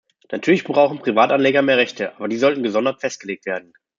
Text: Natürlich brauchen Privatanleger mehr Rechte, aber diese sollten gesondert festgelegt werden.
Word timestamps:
Natürlich 0.31 0.63
brauchen 0.63 0.97
Privatanleger 0.97 1.61
mehr 1.61 1.77
Rechte, 1.77 2.15
aber 2.15 2.27
diese 2.27 2.41
sollten 2.41 2.63
gesondert 2.63 3.01
festgelegt 3.01 3.45
werden. 3.45 3.71